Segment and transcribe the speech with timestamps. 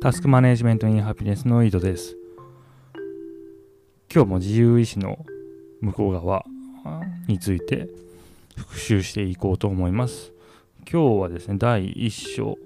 [0.00, 2.16] タスクマネジメントインハピネスの井戸です。
[4.14, 5.26] 今日も自由意志の
[5.80, 6.46] 向こう側
[7.26, 7.88] について
[8.56, 10.32] 復習していこうと思います。
[10.88, 12.58] 今日はですね、第1章、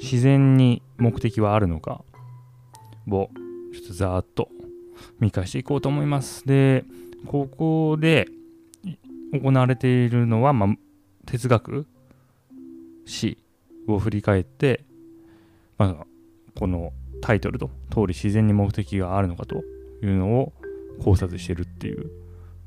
[0.00, 2.04] 自然に目的はあるのか
[3.10, 3.28] を
[3.74, 4.48] ちょっとざーっと
[5.18, 6.46] 見返していこうと思います。
[6.46, 6.84] で、
[7.26, 8.28] ここで
[9.32, 10.76] 行われているのは、まあ、
[11.26, 11.88] 哲学
[13.04, 13.36] 史
[13.88, 14.84] を振り返って、
[15.76, 16.06] まあ、
[16.58, 19.62] このタイトルと通り自然に目的があるのかと
[20.02, 20.52] いうのを
[21.02, 22.10] 考察してるっていう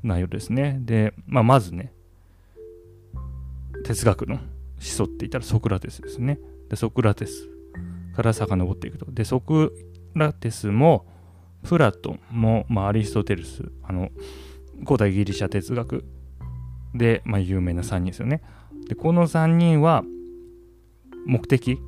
[0.02, 0.78] 内容ですね。
[0.82, 1.92] で、まあ、まずね、
[3.84, 4.38] 哲学の
[4.78, 6.38] 始祖って言ったらソクラテスですね。
[6.68, 7.48] で、ソクラテス
[8.14, 9.10] から遡っていくと。
[9.10, 9.72] で、ソク
[10.14, 11.06] ラテスも、
[11.62, 14.10] プラトンも、まあ、アリストテレス、あの、
[14.86, 16.04] 古代ギリシャ哲学
[16.94, 18.42] で、まあ、有名な3人ですよね。
[18.88, 20.04] で、この3人は、
[21.26, 21.78] 目的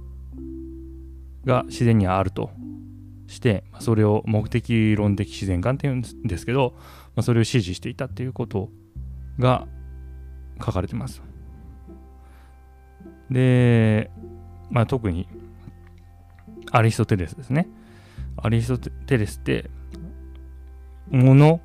[1.45, 2.51] が自然にあると
[3.27, 6.75] してそれを目的論的自然観っていうんですけど、
[7.15, 8.69] まあ、それを支持していたっていうこと
[9.39, 9.67] が
[10.65, 11.23] 書かれてます。
[13.31, 14.11] で、
[14.71, 15.27] まあ、特に
[16.71, 17.69] アリストテレスですね。
[18.37, 19.71] アリストテレスって
[21.11, 21.61] もの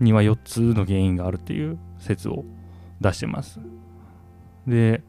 [0.00, 2.44] には4つの原因があるっていう説を
[3.00, 3.60] 出してます。
[4.66, 5.02] で、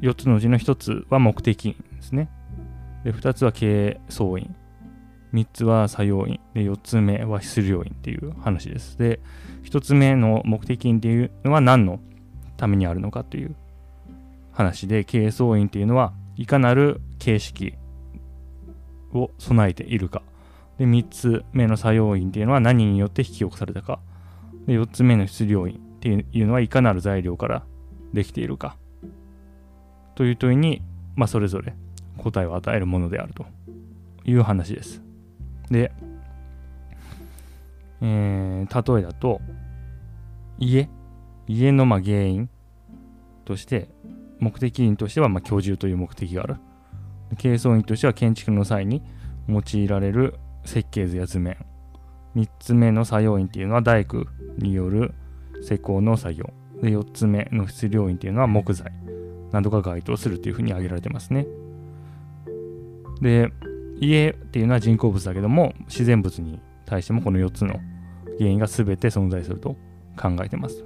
[0.00, 2.30] 4つのうちの1つは目的ですね。
[3.06, 4.52] で、2つは経営総因。
[5.32, 6.40] 3つは作用因。
[6.54, 8.98] で、4つ目は質量因っていう話です。
[8.98, 9.20] で、
[9.62, 12.00] 1つ目の目的因っていうのは何の
[12.56, 13.54] ためにあるのかっていう
[14.50, 17.74] 話で、経営総因っていうのはいかなる形式
[19.12, 20.22] を備えているか。
[20.76, 24.00] で、3つ目の作用因っていうのは何によって引き起こされたか。
[24.66, 27.64] で、4つ目の質量因っていうのはいかなる材料から
[28.12, 28.76] できているか。
[30.16, 30.82] という問いに、
[31.14, 31.76] まあ、それぞれ
[32.18, 33.46] 答えを与えるものであると
[34.24, 35.02] いう話です。
[35.70, 35.92] で、
[38.00, 39.40] えー、例えだと、
[40.58, 40.88] 家、
[41.46, 42.50] 家のまあ原因
[43.44, 43.88] として、
[44.38, 46.56] 目的因としてはまあ居住という目的がある。
[47.38, 49.02] 形相因としては建築の際に
[49.48, 50.34] 用いられる
[50.64, 51.56] 設計図や図面。
[52.36, 54.26] 3つ目の作用因っていうのは大工
[54.58, 55.14] による
[55.62, 56.50] 施工の作業。
[56.82, 58.92] で、4つ目の質量因っていうのは木材
[59.52, 61.46] などが該当するっていうふうに挙げられてますね。
[63.20, 63.50] で、
[64.00, 67.80] 家っていうのは人工物だけども、自然物に対してもこの4つの
[68.38, 69.76] 原因が全て存在すると
[70.20, 70.84] 考えてます。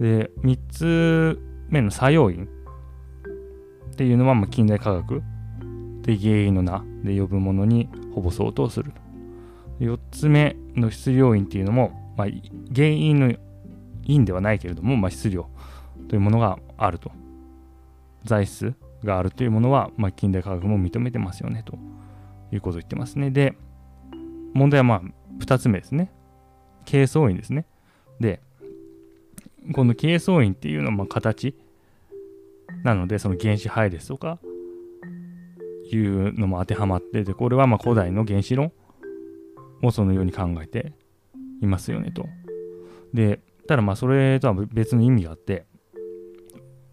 [0.00, 1.38] で、3つ
[1.68, 2.48] 目の作用因
[3.92, 5.22] っていうのは、ま近代科学
[6.02, 8.92] で原因の名で呼ぶものにほぼ相当する。
[9.80, 12.28] 4つ目の質量因っていうのも、まあ、
[12.74, 13.34] 原因の
[14.04, 15.48] 因ではないけれども、まあ、質量
[16.08, 17.10] というものがあると。
[18.24, 18.74] 材質
[19.04, 21.78] があるというものは、まあ、近代科学も認めてますよねと
[22.52, 23.30] いうことを言ってますね。
[23.30, 23.56] で、
[24.54, 25.02] 問題はまあ
[25.38, 26.12] 2つ目ですね。
[26.84, 27.66] 形相因ですね。
[28.20, 28.40] で、
[29.72, 31.56] この形相因っていうのはまあ形
[32.84, 34.38] なので、その原子配列とか
[35.90, 38.72] いうのも当てはまってて、これはまあ古代の原子論
[39.82, 40.92] をそのように考えて
[41.60, 42.26] いますよねと。
[43.14, 45.66] で、ただまあそれとは別の意味があって、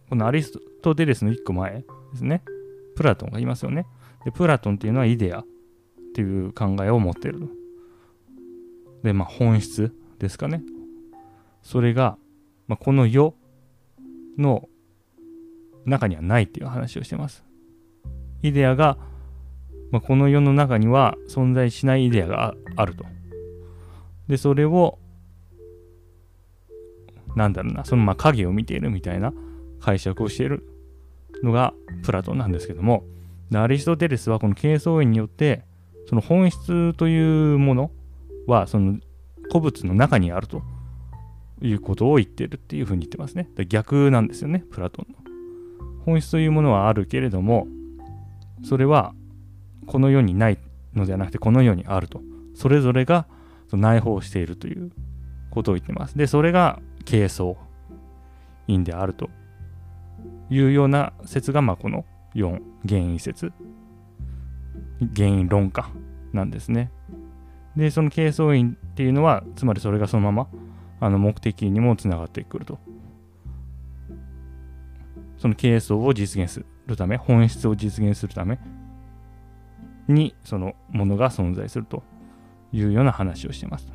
[0.09, 0.59] このアリスト
[0.95, 1.85] テレスの1個前で
[2.17, 2.44] すね。
[2.95, 3.85] プラトンがいますよね。
[4.25, 5.45] で、プラトンっていうのはイデアっ
[6.13, 7.50] ていう考えを持ってる。
[9.03, 10.62] で、まあ本質ですかね。
[11.62, 12.17] それが、
[12.67, 13.35] まあ、この世
[14.38, 14.67] の
[15.85, 17.44] 中にはないっていう話をしてます。
[18.41, 18.97] イデアが、
[19.91, 23.06] まあ、この世の中には存在しないイデアがあると。
[24.28, 25.00] で、それを、
[27.35, 29.34] なんだろうな、そのまあ影を見ているみたいな
[29.79, 30.67] 解釈をしている
[31.44, 31.73] のが
[32.03, 33.03] プラトンなんですけども、
[33.53, 35.63] アリストテレスはこの形相因によって、
[36.07, 37.91] その本質というもの
[38.47, 39.00] は、その
[39.50, 40.62] 古物の中にあると
[41.62, 43.49] いうことを言ってるっていうふうに言ってますね。
[43.67, 45.17] 逆なんですよね、プラトンの。
[46.05, 47.67] 本質というものはあるけれども、
[48.64, 49.14] それは
[49.85, 50.59] この世にない
[50.93, 52.22] のではなくて、この世にあると。
[52.55, 53.28] それぞれが
[53.72, 54.91] 内包しているという
[55.52, 56.17] ことを言ってます。
[56.17, 57.55] で、それが形相
[58.67, 59.29] 因であると
[60.49, 62.05] いうような説が、まあ、この
[62.35, 63.51] 4原因説
[65.16, 65.90] 原因論家
[66.34, 66.91] なんですね。
[67.75, 70.47] でその形相因っていうのはつまりそれがそのまま
[70.99, 72.79] あの目的にもつながってくると。
[75.37, 78.59] その形相を実現するため本質を実現するため
[80.09, 82.03] にそのものが存在すると
[82.73, 83.87] いうような話をしてます。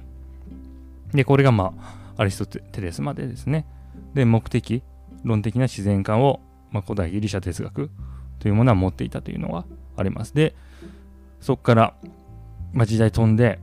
[1.12, 1.74] でこれがま
[2.16, 3.66] あアリストテレスまでですね。
[4.14, 4.82] で目的
[5.24, 6.40] 論的な自然観を、
[6.70, 7.90] まあ、古代ギリシャ哲学
[8.38, 9.64] というものは持っていたというのは
[9.96, 10.34] あります。
[10.34, 10.54] で、
[11.40, 11.94] そこから、
[12.72, 13.58] まあ、時代飛んで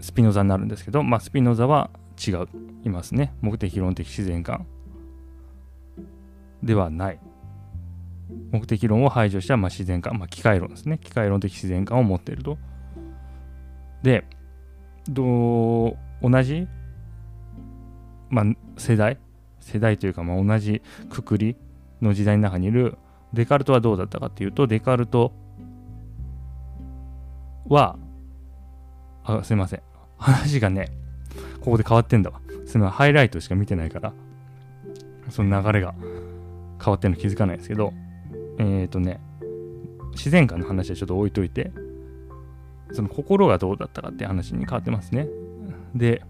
[0.00, 1.90] スピノザになるんですけど、まあ、スピノザは
[2.26, 2.48] 違う、
[2.84, 3.34] いますね。
[3.40, 4.66] 目的論的自然観
[6.62, 7.20] ではない。
[8.50, 10.98] 目的論を排除したまあ自然観、まあ、機械論ですね。
[10.98, 12.58] 機械論的自然観を持っていると。
[14.02, 14.24] で、
[15.08, 16.66] どう同じ、
[18.30, 18.44] まあ、
[18.76, 19.18] 世代
[19.66, 20.80] 世代というか、まあ、同じ
[21.10, 21.56] くくり
[22.00, 22.96] の時代の中にいる
[23.32, 25.32] デカルトはどうだったかっていうと、デカルト
[27.68, 27.98] は、
[29.24, 29.82] あ、すいません。
[30.18, 30.92] 話がね、
[31.60, 32.40] ここで変わってんだわ。
[32.64, 32.96] すみません。
[32.96, 34.12] ハイライトしか見てないから、
[35.30, 35.94] その流れが
[36.82, 37.92] 変わってるの気づかないですけど、
[38.58, 39.20] えっ、ー、とね、
[40.12, 41.72] 自然観の話はちょっと置いといて、
[42.92, 45.28] その心がどうだったかって話に変わってますね。
[45.94, 46.22] で、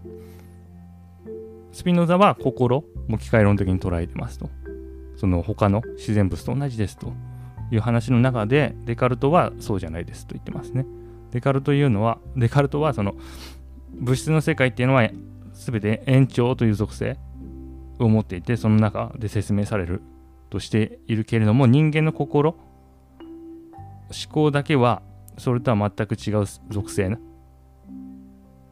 [1.73, 4.51] スピノザは心もう機械論的に捉えてますと。
[5.17, 7.13] その他の自然物と同じですと
[7.71, 10.87] いう話の中で、デカルトはそうじゃないですと言ってますね。
[11.31, 13.15] デカルトいうのは、デカルトはその
[13.93, 15.09] 物質の世界っていうのは
[15.53, 17.19] 全て延長という属性
[17.99, 20.03] を持っていて、その中で説明される
[20.51, 25.03] としているけれども、人間の心、思考だけは
[25.39, 27.19] それとは全く違う属性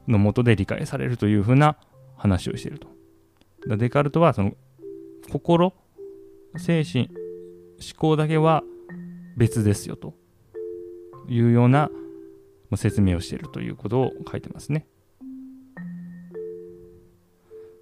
[0.07, 1.77] のもとで理解されるというふうな
[2.17, 2.94] 話をしていると。
[3.67, 4.53] デカルトはその
[5.31, 5.73] 心、
[6.57, 8.63] 精神、思考だけは
[9.37, 10.15] 別ですよと
[11.29, 11.91] いうような
[12.77, 14.87] 説明をしているということを書いてますね。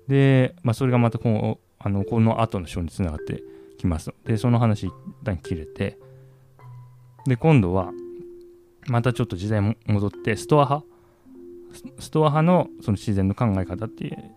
[0.08, 3.42] で、まあ、それがまたこのあのこの後の章につながって
[3.76, 4.94] きますで、その話一
[5.24, 5.98] 旦切れて、
[7.26, 7.90] で、今度は、
[8.86, 10.86] またちょっと時代も戻って、ストア派
[11.98, 14.34] ストア派のその自然の考え方っていう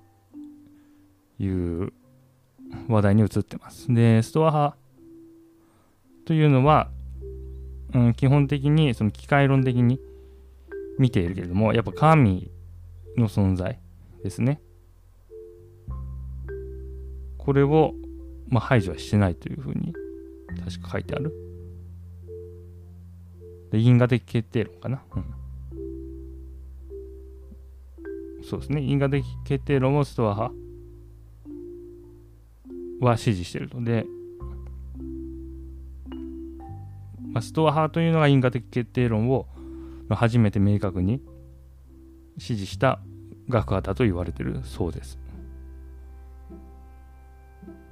[1.40, 3.94] 話題に移ってます。
[3.94, 4.78] で、ストア派
[6.26, 6.90] というのは、
[7.94, 10.00] うん、基本的にその機械論的に
[10.98, 12.52] 見ているけれども、やっぱ神
[13.18, 13.80] の存在
[14.24, 14.62] ですね。
[17.38, 17.94] これを、
[18.50, 19.94] まあ、排除はしてないというふうに
[20.66, 21.34] 確か書いてある。
[23.72, 25.04] で因果的決定論かな。
[25.16, 25.46] うん
[28.48, 28.82] そうですね。
[28.82, 30.65] 因果的決定論をストア派
[33.02, 34.06] は支持しているので、
[37.32, 39.48] まあ、ストア派というのが因果的決定論を
[40.10, 41.22] 初めて明確に
[42.38, 43.00] 支持した
[43.50, 45.20] 学派だと言われているそうです。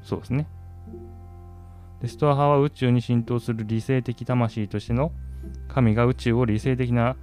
[0.01, 0.47] そうですね。
[2.01, 5.11] でストア派は宇宙に浸透する理性的魂としての
[5.69, 7.15] 神が宇宙を理性的な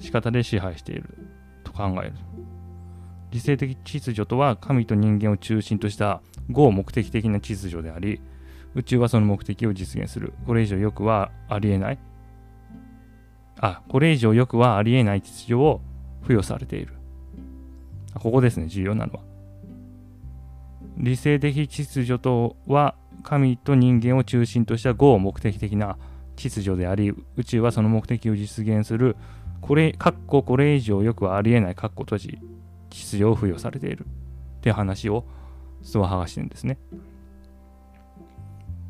[0.00, 1.16] 仕方で支配している
[1.64, 2.12] と考える。
[3.30, 8.20] 理性的秩序とは神と人間を中心とした合目的的な秩序であり、
[8.74, 10.34] 宇宙はその目的を実現する。
[10.46, 11.98] これ以上よくはありえない。
[13.58, 15.80] あ、これ以上よくはありえない秩序を
[16.22, 16.94] 付与されている。
[18.14, 19.20] ここですね、重要なのは。
[20.98, 25.98] 理性的秩序とは神と人間を中心とした合目的的な
[26.36, 29.16] 秩序であり、宇宙はその目的を実現する、
[29.60, 32.38] これ、かっここれ以上よくはありえない、かっこ閉じ、
[32.90, 35.24] 秩序を付与されているって話を
[35.86, 36.78] ストア派がしてるんですね。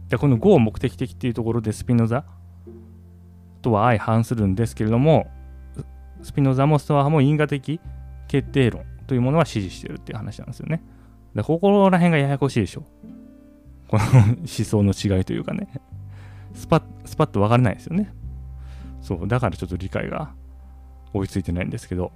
[0.09, 2.25] でこの合目的的っていうところでスピノザ
[3.61, 5.27] とは相反するんですけれども
[6.23, 7.81] スピノザもストア派も因果的
[8.29, 10.83] 決定論というものは支持してるっていう話なんですよね。
[11.35, 12.85] でここら辺がややこしいでしょ。
[13.89, 15.69] この思想の違いというかね。
[16.55, 18.13] スパッ、スパッと分からないですよね。
[19.03, 20.33] そう、だからちょっと理解が
[21.13, 22.11] 追いついてないんですけど、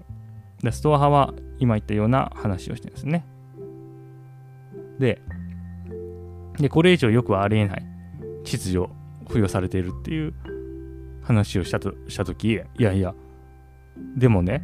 [0.62, 3.26] でストア派は今言ったような話をしてるんですね。
[5.00, 5.20] で、
[6.58, 7.86] でこれ以上よくはありえない
[8.44, 8.90] 秩序を
[9.26, 10.34] 付与されているっていう
[11.22, 13.14] 話をしたとしたとき、いやいや、
[14.16, 14.62] でもね、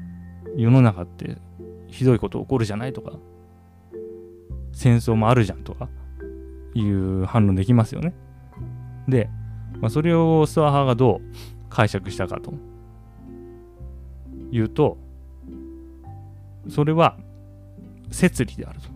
[0.54, 1.38] 世の中って
[1.88, 3.12] ひどいこと起こるじゃないとか、
[4.72, 5.88] 戦争もあるじゃんとか
[6.74, 8.12] いう反論できますよね。
[9.08, 9.30] で、
[9.80, 11.20] まあ、それをストア派がどう
[11.70, 12.52] 解釈したかと
[14.50, 14.98] いうと、
[16.68, 17.16] それは
[18.10, 18.95] 摂理であると。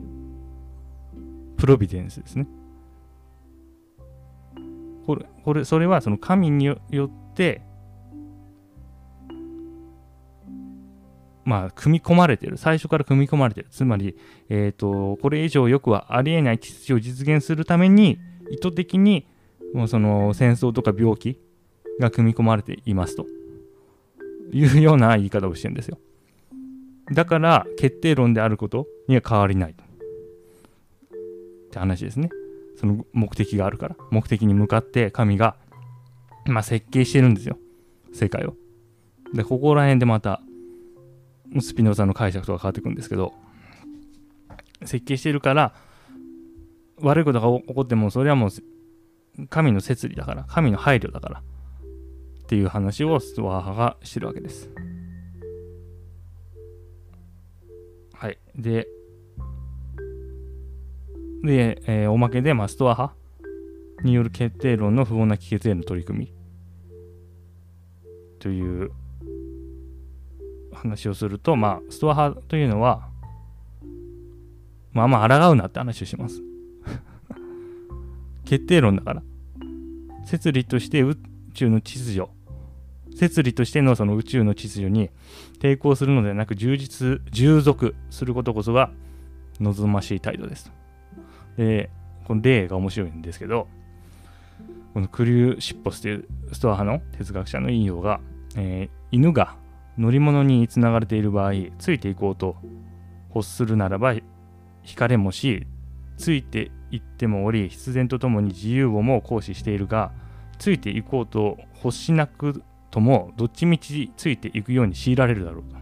[1.61, 2.47] プロビデンスですね。
[5.07, 7.63] これ、これ、それはその神によって
[11.45, 12.57] まあ、組み込まれてる。
[12.57, 13.67] 最初から組み込まれてる。
[13.71, 14.17] つまり、
[14.49, 19.27] えっ、ー、と、これ以上よくはありえない秩序を実現するために、意図的に、
[19.75, 21.41] もうその戦争とか病気
[21.99, 23.27] が組み込まれていますと
[24.53, 25.99] いうような言い方をしてるんですよ。
[27.13, 29.90] だから、決定論であることには変わりないと。
[31.71, 32.31] って話ですね。
[32.77, 33.97] その目的があるから。
[34.11, 35.57] 目的に向かって神が、
[36.47, 37.57] まあ、設計してるんですよ。
[38.13, 38.55] 世界を。
[39.33, 40.43] で、ここら辺でまた、
[41.61, 43.33] スピノザの解釈とか変わってくるんですけど、
[44.85, 45.75] 設計してるから、
[47.01, 51.43] 悪いことが起こっても、それはもう、神の摂理だから、神の配慮だから、
[52.43, 54.71] っていう話をストア派がしてるわけです。
[58.15, 58.39] はい。
[58.57, 58.89] で、
[61.43, 63.21] で、えー、おまけで、まあ、ストア派？
[64.03, 66.35] による決定論の不穏な帰結への取り組み
[68.39, 68.91] という
[70.73, 73.09] 話をすると、まあ、ストア派というのは、
[74.93, 76.43] まあまあ、抗うなって話をします。
[78.45, 79.23] 決定論だから。
[80.25, 81.17] 摂理として宇
[81.55, 82.27] 宙の秩序、
[83.17, 85.11] 摂理としてのその宇宙の秩序に
[85.59, 88.91] 抵抗するのではなく、充実、従属することこそが
[89.61, 90.73] 望ましい態度です。
[91.57, 91.91] で、
[92.25, 93.69] この例が面白いんですけど、
[94.95, 98.21] このクリューシッポスというストア派の哲学者の引用が、
[98.57, 99.57] えー、犬が
[99.99, 102.57] 乗り物につながれている場合、ついていこうと
[103.35, 104.15] 欲するならば、
[104.85, 105.67] 惹かれもし、
[106.17, 110.13] ついていってもおり、必然とともに自由をも行使しているが、
[110.59, 115.77] ついていこうと欲しなくとも、どっちみちついていくように強いられるだろうと。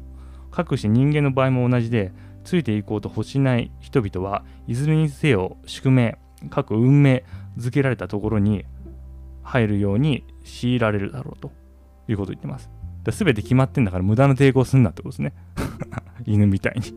[0.50, 2.12] かくし人間の場合も同じで、
[2.48, 6.16] ついていこうと欲しない人々はいずれにせよ宿命、
[6.48, 7.26] 各運命
[7.58, 8.64] づけられたところに
[9.42, 11.52] 入るように強いられるだろうと
[12.08, 12.70] いうことを言ってます。
[13.10, 15.34] すべて決まってんだから無駄な抵抗すんなってことですね。
[16.24, 16.94] 犬みたいに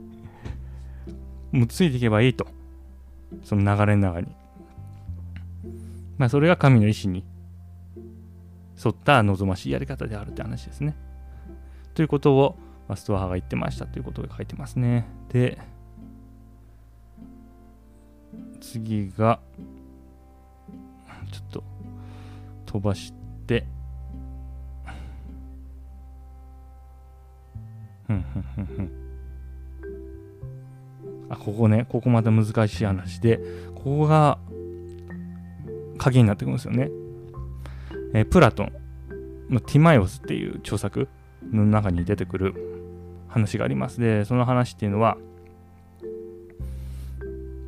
[1.52, 2.48] もうついていけばいいと。
[3.44, 4.28] その流れの中に。
[6.18, 7.26] まあそれが神の意志に
[8.82, 10.96] 沿った望ましいやり方であるって話ですね。
[11.94, 12.58] ということを
[12.92, 15.08] まあ、ストア派が言ってましたということが書いてますね。
[15.30, 15.58] で、
[18.60, 19.40] 次が、
[21.32, 21.64] ちょっと
[22.66, 23.14] 飛ばし
[23.48, 23.66] て、
[28.08, 28.92] ふんふんふんふん。
[31.30, 33.40] あ、ここね、ここまた難しい話で、
[33.74, 34.38] ここが
[35.98, 36.90] 鍵になってくるんですよね。
[38.14, 38.74] え、プラトン
[39.50, 41.08] のティマイオスっていう著作
[41.54, 42.81] の中に出てくる
[43.32, 44.00] 話があります。
[44.00, 45.18] で、その話っていうのは、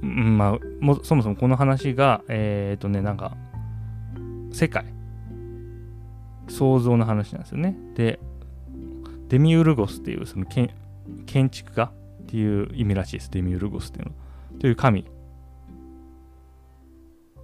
[0.04, 3.36] うん、まあ、もそもそもこの話が、えっ、ー、とね、なんか、
[4.52, 4.86] 世界、
[6.48, 7.76] 創造の話なんですよね。
[7.96, 8.20] で、
[9.30, 10.70] デミウルゴスっていうその建
[11.26, 11.92] 建築家
[12.24, 13.32] っていう意味らしいです。
[13.32, 14.12] デミウルゴスっていうの。
[14.60, 15.06] という神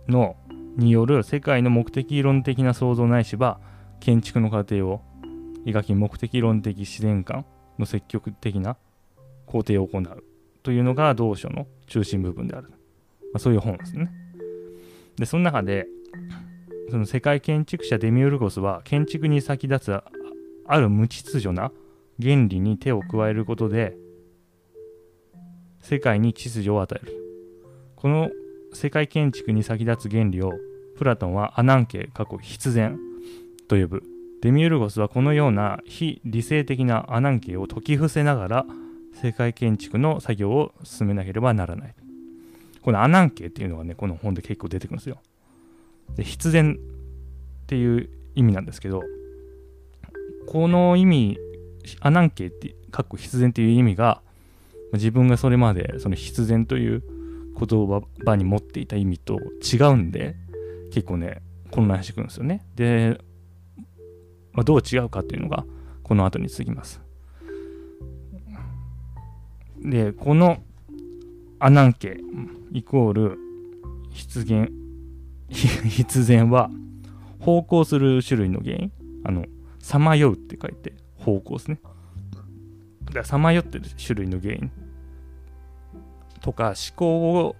[0.08, 0.36] の
[0.78, 3.60] による世界の目的論的な創造ないしは
[4.00, 5.02] 建築の過程を
[5.66, 7.46] 描き目的論的自然観
[7.80, 8.78] の積極的な
[9.46, 10.24] 工程を行う
[10.62, 12.70] というのが同書の中心部分である。
[12.70, 12.76] ま
[13.36, 14.12] あ、そういう本ですね。
[15.16, 15.88] で、その中で、
[16.90, 20.04] その世界建築者デミウルゴスは建築に先立つ
[20.66, 21.72] ある無秩序な
[22.22, 23.96] 原理に手を加えることで
[25.82, 27.14] 世界に秩序を与える。
[27.96, 28.30] この
[28.74, 30.52] 世界建築に先立つ原理を
[30.98, 33.00] プラトンはアナンケ過去必然
[33.68, 34.04] と呼ぶ
[34.42, 38.66] デミウルゴスはこのような非理性的なアナンケを解き伏せながら
[39.22, 41.96] 世界建築の作業を進めなければならない。
[42.82, 45.18] このアナンケっていうのがね、この本で結構出てくるんですよ。
[46.16, 46.78] で必然
[47.64, 49.04] っていう意味なんですけど、
[50.48, 51.38] この意味、
[52.00, 54.22] アナンケって、かっこ必然っていう意味が、
[54.94, 57.04] 自分がそれまでその必然という
[57.60, 60.36] 言葉に持っていた意味と違うんで、
[60.92, 61.42] 結構ね、
[61.72, 62.66] 混乱してくるんですよね。
[62.76, 63.20] で、
[64.60, 65.64] ま、どう違うかっていうのが
[66.04, 67.02] この後に続きます。
[69.82, 70.62] で、この
[71.60, 72.20] アナンケ
[72.74, 73.38] イコール
[74.12, 74.70] 出現、
[75.50, 76.70] 必然は
[77.40, 78.92] 方向する種類の原因。
[79.24, 79.46] あの、
[79.80, 81.80] さまようって書いて方向ですね。
[83.24, 84.72] さまよってる種類の原因
[86.42, 87.56] とか思考を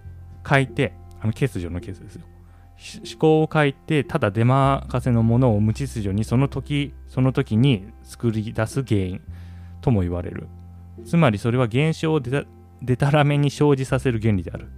[0.46, 2.22] 書いて、あの欠如のケースですよ。
[2.80, 9.20] 思考を書いてただ出任せのものを無秩序にその時その時に作り出す原因
[9.82, 10.48] とも言われる。
[11.04, 12.46] つまりそれは現象をで
[12.96, 14.68] たらめに生じさせる原理である。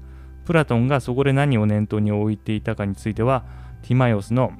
[0.44, 3.44] プラトンがそこで何を念頭に置いていたかについては
[3.82, 4.52] ティマイオスの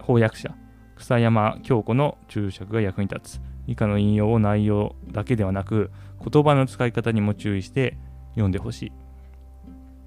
[0.00, 0.54] 翻訳者
[0.96, 3.40] 草山京子の注釈が役に立つ。
[3.66, 5.90] 以下の引用を内容だけではなく
[6.30, 7.98] 言葉の使い方にも注意して
[8.30, 8.92] 読んでほしい。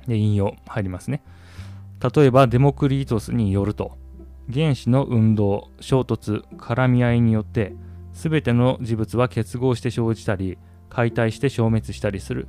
[0.07, 1.21] で引用入りますね。
[2.01, 3.97] 例えばデモクリートスによると
[4.51, 7.73] 原子の運動衝突絡み合いによって
[8.13, 10.57] 全ての事物は結合して生じたり
[10.89, 12.47] 解体して消滅したりする。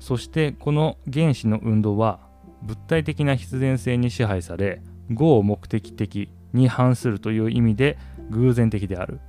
[0.00, 2.20] そしてこの原子の運動は
[2.62, 7.96] 物体的な必然性に支配され合目的的に反するという意味で
[8.30, 9.20] 偶然的である。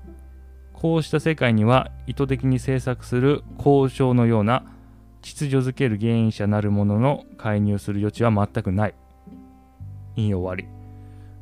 [0.74, 4.66] こうした世界には意図的に制作する交渉のような
[5.22, 8.96] 秩序づける原因者なるものの介入する余地は全くない。
[10.16, 10.74] 引用終わり。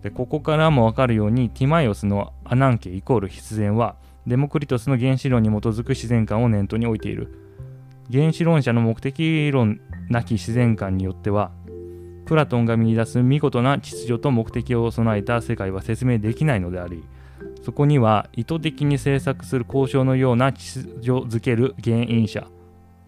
[0.01, 3.95] でここからも分かるようにティマイオスのアナンケイコール必然は
[4.27, 7.39] デモクリトスの原子論に基づく自然観を念頭に置いている。
[8.11, 11.51] 原子論者の目的論なき自然観によっては
[12.25, 17.03] プラトンが見出す見事な秩序と目的を備えた世界は説明できないのであり
[17.63, 22.47] そこには意図的に制作する交渉のような秩序づける原因者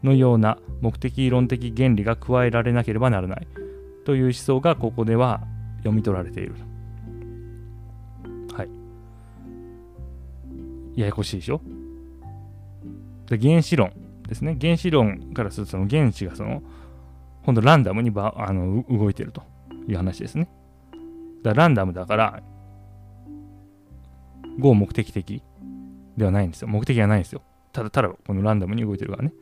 [0.03, 3.47] のような目的論的原理が加えられなければならない。
[4.05, 5.41] という思想がここでは
[5.85, 6.55] 読み取られている。
[8.53, 8.63] は
[10.95, 10.99] い。
[10.99, 11.61] ややこしいでしょ？
[13.27, 13.93] で原子論
[14.27, 14.57] ですね。
[14.59, 16.63] 原子論からするとその原子がその、
[17.43, 19.43] ほんとランダムにばあの動いてると
[19.87, 20.49] いう話ですね。
[21.43, 22.41] だランダムだから、
[24.57, 25.43] 合目的的
[26.17, 26.67] ではないんですよ。
[26.67, 27.43] 目的はないんですよ。
[27.71, 29.33] ただただこのランダムに動いてるからね。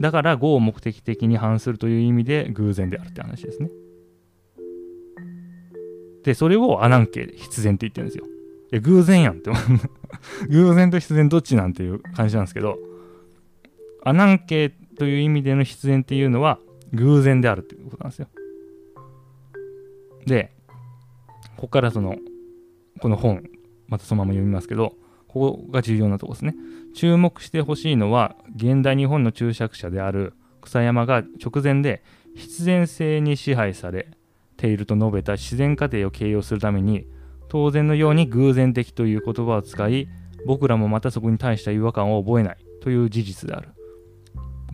[0.00, 3.68] だから合目的的に反するという意味で偶然であるって話ですね。
[6.24, 8.24] で、それをアナンケ必然って言ってるんですよ。
[8.72, 9.50] いや、偶然やんって
[10.50, 12.78] 偶然と必然どっちなんていう感じなんですけど、
[14.04, 16.58] アナンケという意味での必然っていうのは
[16.92, 18.28] 偶然であるっていうことなんですよ。
[20.26, 20.52] で、
[21.56, 22.16] ここからその、
[23.00, 23.44] この本、
[23.86, 24.94] またそのまま読みますけど、
[25.28, 26.54] ここが重要なとこですね。
[26.94, 32.02] 注目してほしいのは、現代日本の注釈者である草山が直前で
[32.34, 34.08] 必然性に支配され
[34.58, 37.06] ていると述べた自然過程を形容するために、
[37.48, 40.08] 当然のように偶然的という言葉を使い、
[40.46, 43.70] 僕らもまたそこに対した違和感を覚えないという事実である。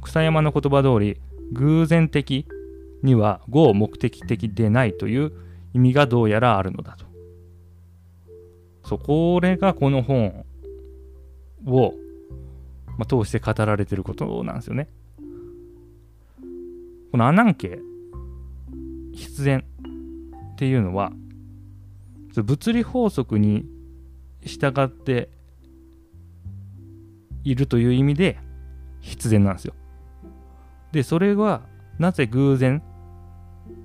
[0.02, 1.20] 草山の言葉通り、
[1.52, 2.46] 偶然的
[3.02, 5.32] には合目的的でないという
[5.74, 7.04] 意味がどうやらあるのだと。
[8.84, 10.44] そう、これがこの本
[11.66, 11.94] を、
[12.98, 14.88] まあ、通して語られてることなんですよね。
[17.12, 17.78] このアナンケ
[19.12, 19.64] 必然
[20.54, 21.12] っていうのは
[22.36, 23.66] 物理法則に
[24.42, 25.28] 従って
[27.42, 28.38] いるという意味で
[29.00, 29.74] 必然なんですよ。
[30.92, 31.62] でそれは
[31.98, 32.82] なぜ偶然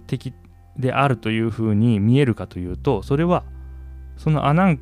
[0.07, 0.33] 的
[0.77, 3.43] であるというふうに見えるかというとそれは
[4.15, 4.79] そのアナン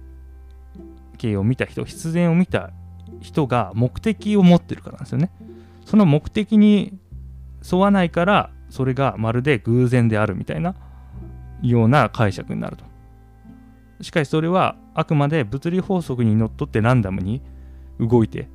[1.18, 2.72] ケを見た人必然を見た
[3.22, 5.32] 人が目的を持ってるからなんですよね。
[5.86, 7.00] その目的に
[7.70, 10.76] 沿わないからそれがまるで偶然であるみたいな
[11.62, 12.86] ような解釈になると。
[14.02, 17.42] しかしそれはあくまで物理法則にのっとってランダムに
[18.00, 18.48] 動いて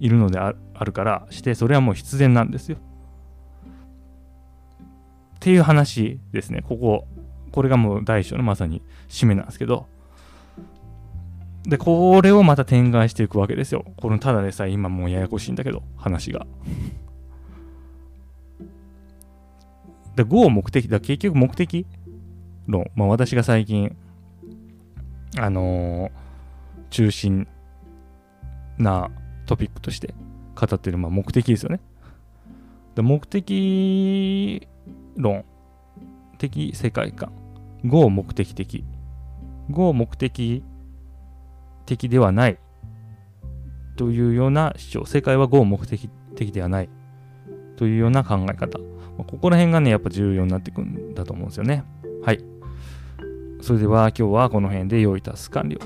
[0.00, 2.78] いるのであるからしてそれはもう必然なんですよ。
[5.36, 6.62] っていう話ですね。
[6.62, 7.06] ここ。
[7.52, 9.86] これがもう大章のまさに締めなんですけど。
[11.64, 13.84] で、これをまた展開していくわけですよ。
[13.96, 16.46] このただでさえ今もうややこしいんだけど、話が。
[20.16, 21.00] で、5を目的だ。
[21.00, 21.86] 結局目的
[22.70, 22.90] 論。
[22.94, 23.96] まあ私が最近、
[25.38, 26.10] あのー、
[26.90, 27.46] 中心
[28.78, 29.10] な
[29.46, 30.14] トピックとして
[30.54, 31.80] 語ってる、まあ、目的ですよね。
[32.94, 34.66] で目的
[35.16, 35.44] 論
[36.38, 37.32] 的世界観。
[37.84, 38.84] 5目的的。
[39.70, 40.62] 5目的
[41.86, 42.58] 的ではない
[43.96, 45.06] というような主張。
[45.06, 46.88] 世界は5目的的ではない
[47.76, 48.78] というような考え方。
[49.18, 51.84] ここら辺がね、やっぱ重要になってくるんだと思うんですよね。
[52.22, 52.49] はい。
[53.60, 55.78] それでは今日はこの辺で用意タス完了。